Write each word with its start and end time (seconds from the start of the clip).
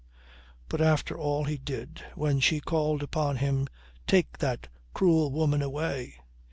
But 0.67 0.81
after 0.81 1.15
all 1.15 1.43
he 1.43 1.59
did, 1.59 2.03
when 2.15 2.39
she 2.39 2.59
called 2.59 3.03
upon 3.03 3.35
him, 3.37 3.67
take 4.07 4.39
"that 4.39 4.67
cruel 4.95 5.31
woman 5.31 5.61
away." 5.61 6.15